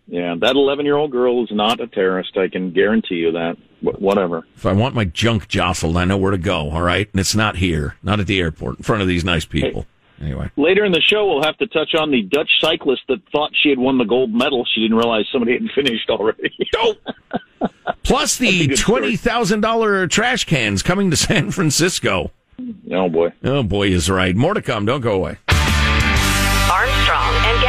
[0.07, 2.35] yeah, that 11 year old girl is not a terrorist.
[2.37, 3.57] I can guarantee you that.
[3.81, 4.45] Wh- Whatever.
[4.55, 7.09] If I want my junk jostled, I know where to go, all right?
[7.11, 9.85] And it's not here, not at the airport, in front of these nice people.
[10.21, 10.51] Anyway.
[10.55, 13.69] Later in the show, we'll have to touch on the Dutch cyclist that thought she
[13.69, 14.65] had won the gold medal.
[14.71, 16.53] She didn't realize somebody had finished already.
[16.75, 16.97] Nope.
[18.03, 22.29] Plus the $20,000 trash cans coming to San Francisco.
[22.91, 23.31] oh boy.
[23.43, 24.35] Oh, boy, is right.
[24.35, 24.85] More to come.
[24.85, 25.37] Don't go away.
[26.69, 27.60] Armstrong and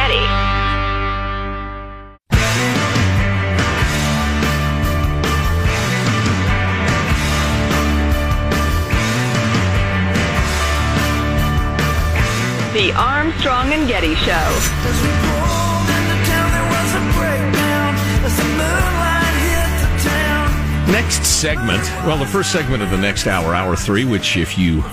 [12.73, 14.33] The Armstrong and Getty Show.
[20.91, 21.83] Next segment.
[22.07, 24.83] Well, the first segment of the next hour, hour three, which if you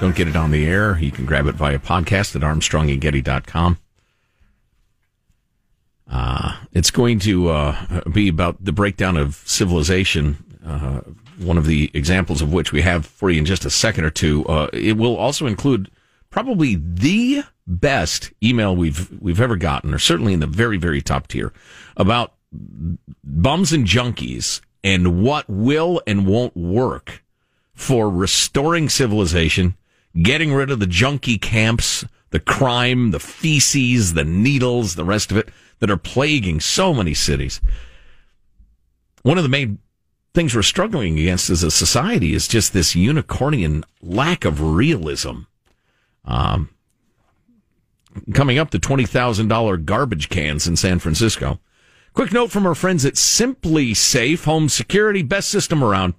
[0.00, 3.78] don't get it on the air, you can grab it via podcast at armstrongandgetty.com.
[6.08, 11.00] Uh, it's going to uh, be about the breakdown of civilization, uh,
[11.38, 14.10] one of the examples of which we have for you in just a second or
[14.10, 14.46] two.
[14.46, 15.90] Uh, it will also include
[16.30, 21.28] probably the best email we've we've ever gotten, or certainly in the very very top
[21.28, 21.52] tier,
[21.96, 22.34] about
[23.22, 27.22] bums and junkies and what will and won't work
[27.74, 29.76] for restoring civilization,
[30.22, 35.36] getting rid of the junkie camps, the crime, the feces, the needles, the rest of
[35.36, 37.60] it that are plaguing so many cities.
[39.22, 39.78] One of the main
[40.34, 45.40] things we're struggling against as a society is just this unicornian lack of realism.
[46.28, 46.68] Um,
[48.34, 51.58] coming up the $20,000 garbage cans in San Francisco.
[52.12, 56.14] Quick note from our friends at SimpliSafe Home Security, best system around.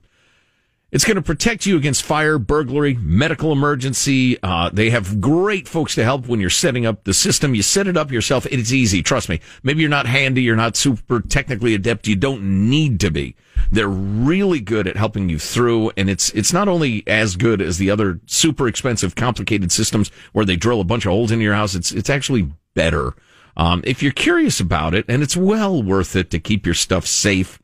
[0.91, 4.41] It's going to protect you against fire, burglary, medical emergency.
[4.41, 7.54] Uh, they have great folks to help when you're setting up the system.
[7.54, 8.47] You set it up yourself.
[8.47, 9.04] It's easy.
[9.04, 9.39] Trust me.
[9.62, 10.41] Maybe you're not handy.
[10.41, 12.08] You're not super technically adept.
[12.08, 13.36] You don't need to be.
[13.71, 15.91] They're really good at helping you through.
[15.95, 20.45] And it's, it's not only as good as the other super expensive, complicated systems where
[20.45, 21.75] they drill a bunch of holes in your house.
[21.75, 23.13] It's, it's actually better.
[23.56, 27.06] Um, if you're curious about it, and it's well worth it to keep your stuff
[27.06, 27.60] safe,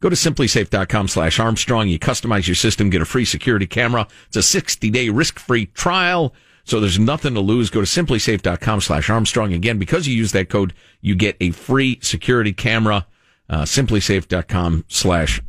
[0.00, 1.88] go to simplisafe.com slash Armstrong.
[1.88, 4.06] You customize your system, get a free security camera.
[4.28, 6.34] It's a 60 day risk free trial.
[6.64, 7.70] So there's nothing to lose.
[7.70, 9.54] Go to simplisafe.com slash Armstrong.
[9.54, 13.06] Again, because you use that code, you get a free security camera.
[13.48, 15.40] Uh, simplisafe.com slash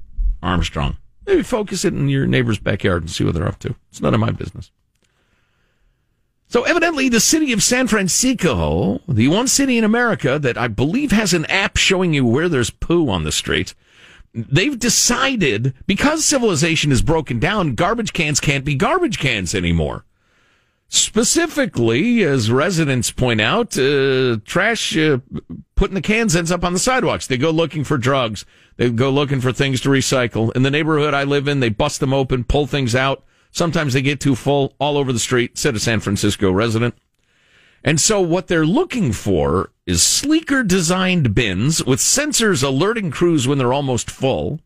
[0.42, 0.96] Armstrong.
[1.28, 3.76] Maybe focus it in your neighbor's backyard and see what they're up to.
[3.90, 4.72] It's none of my business.
[6.48, 11.12] So evidently the city of San Francisco, the one city in America that I believe
[11.12, 13.76] has an app showing you where there's poo on the street,
[14.34, 20.06] they've decided because civilization is broken down, garbage cans can't be garbage cans anymore.
[20.92, 25.20] Specifically, as residents point out, uh, trash uh,
[25.76, 27.28] put in the cans ends up on the sidewalks.
[27.28, 28.44] They go looking for drugs.
[28.78, 30.56] They go looking for things to recycle.
[30.56, 33.24] In the neighborhood I live in, they bust them open, pull things out.
[33.52, 36.96] Sometimes they get too full all over the street, said a San Francisco resident.
[37.84, 43.58] And so what they're looking for is sleeker designed bins with sensors alerting crews when
[43.58, 44.60] they're almost full.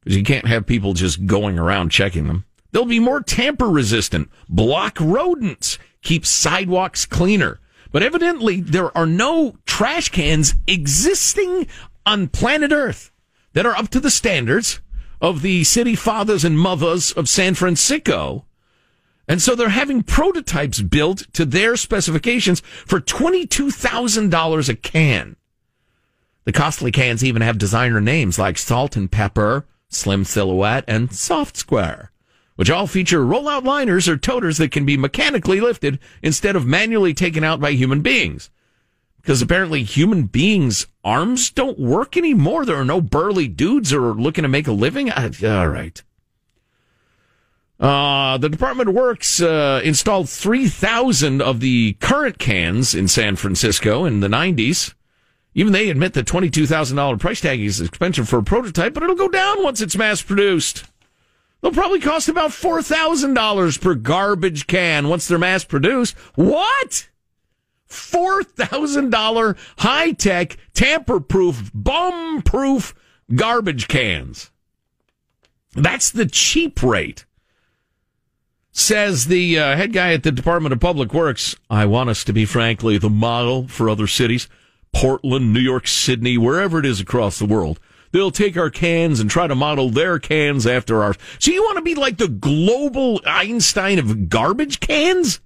[0.00, 2.44] Because you can't have people just going around checking them.
[2.72, 7.60] They'll be more tamper resistant, block rodents, keep sidewalks cleaner.
[7.92, 11.68] But evidently there are no trash cans existing
[12.04, 13.12] on planet Earth
[13.52, 14.80] that are up to the standards
[15.20, 18.46] of the city fathers and mothers of San Francisco.
[19.32, 25.36] And so they're having prototypes built to their specifications for $22,000 a can.
[26.44, 31.56] The costly cans even have designer names like Salt and Pepper, Slim Silhouette, and Soft
[31.56, 32.12] Square,
[32.56, 37.14] which all feature rollout liners or toters that can be mechanically lifted instead of manually
[37.14, 38.50] taken out by human beings.
[39.22, 42.66] Because apparently human beings' arms don't work anymore.
[42.66, 45.10] There are no burly dudes who are looking to make a living.
[45.10, 46.02] Uh, all right.
[47.82, 54.04] Uh, the Department of Works uh, installed 3,000 of the current cans in San Francisco
[54.04, 54.94] in the 90s.
[55.54, 59.28] Even they admit the $22,000 price tag is expensive for a prototype, but it'll go
[59.28, 60.84] down once it's mass produced.
[61.60, 66.16] They'll probably cost about $4,000 per garbage can once they're mass produced.
[66.36, 67.08] What?
[67.88, 72.94] $4,000 high tech, tamper proof, bum proof
[73.34, 74.52] garbage cans.
[75.74, 77.26] That's the cheap rate.
[78.74, 82.32] Says the uh, head guy at the Department of Public Works, I want us to
[82.32, 84.48] be, frankly, the model for other cities.
[84.94, 87.78] Portland, New York, Sydney, wherever it is across the world.
[88.12, 91.16] They'll take our cans and try to model their cans after ours.
[91.38, 95.40] So you want to be like the global Einstein of garbage cans?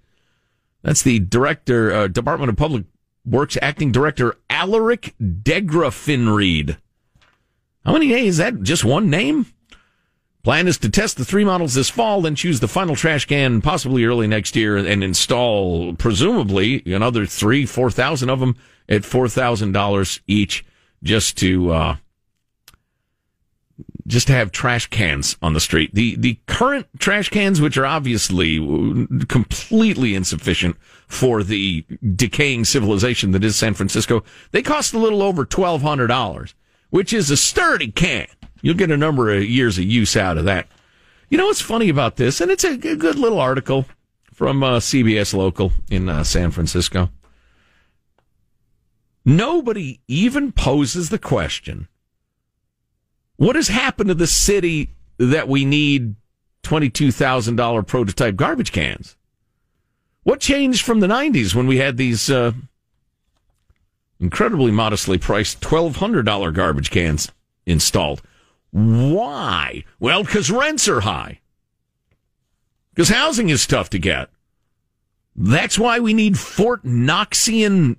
[0.82, 2.84] That's the director, uh, Department of Public
[3.24, 6.76] Works acting director, Alaric Degrafinried.
[7.84, 8.28] How many names?
[8.28, 9.46] Is that just one name?
[10.46, 13.60] Plan is to test the three models this fall, then choose the final trash can
[13.60, 18.54] possibly early next year and install presumably another three, four thousand of them
[18.88, 20.64] at four thousand dollars each,
[21.02, 21.96] just to uh,
[24.06, 25.92] just to have trash cans on the street.
[25.92, 28.58] The the current trash cans, which are obviously
[29.26, 30.76] completely insufficient
[31.08, 31.84] for the
[32.14, 34.22] decaying civilization that is San Francisco,
[34.52, 36.54] they cost a little over twelve hundred dollars,
[36.90, 38.28] which is a sturdy can.
[38.62, 40.68] You'll get a number of years of use out of that.
[41.28, 42.40] You know what's funny about this?
[42.40, 43.86] And it's a good little article
[44.32, 47.10] from uh, CBS Local in uh, San Francisco.
[49.24, 51.88] Nobody even poses the question
[53.36, 56.14] what has happened to the city that we need
[56.62, 59.16] $22,000 prototype garbage cans?
[60.22, 62.52] What changed from the 90s when we had these uh,
[64.18, 67.30] incredibly modestly priced $1,200 garbage cans
[67.66, 68.22] installed?
[68.70, 69.84] Why?
[69.98, 71.40] Well, because rents are high.
[72.94, 74.30] Because housing is tough to get.
[75.34, 77.96] That's why we need Fort Knoxian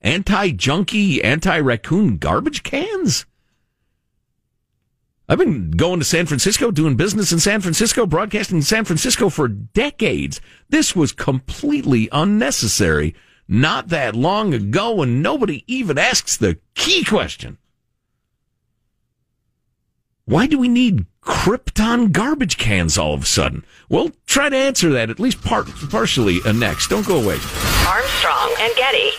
[0.00, 3.26] anti-junkie, anti-raccoon garbage cans.
[5.28, 9.28] I've been going to San Francisco, doing business in San Francisco, broadcasting in San Francisco
[9.28, 10.40] for decades.
[10.70, 13.14] This was completely unnecessary
[13.46, 17.58] not that long ago, and nobody even asks the key question.
[20.28, 23.64] Why do we need Krypton garbage cans all of a sudden?
[23.88, 26.88] We'll try to answer that at least part, partially uh, next.
[26.88, 27.38] Don't go away.
[27.86, 29.12] Armstrong and Getty.